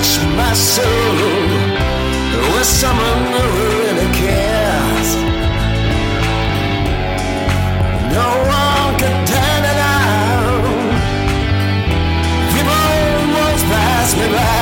touch 0.00 0.20
my 0.36 0.54
soul 0.54 1.16
with 2.52 2.64
someone 2.64 3.22
who 3.32 3.42
really 3.58 4.08
cares. 4.14 5.10
No 8.16 8.28
one 8.60 8.98
can 8.98 9.16
turn 9.32 9.62
it 9.72 9.78
out. 9.98 10.64
People 12.52 12.82
won't 13.34 13.62
pass 13.72 14.16
me 14.16 14.26
by. 14.34 14.59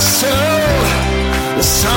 Soul. 0.00 0.30
The 1.56 1.62
someone 1.62 1.95